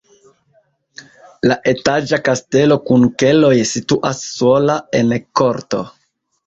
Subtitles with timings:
[1.51, 5.89] La etaĝa kastelo kun keloj situas sola en korto.